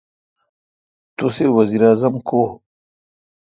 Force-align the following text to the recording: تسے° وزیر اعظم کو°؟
تسے° 1.17 1.47
وزیر 1.57 1.81
اعظم 1.89 2.13
کو°؟ 2.27 2.41